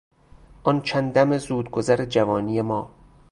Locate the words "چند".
0.81-1.13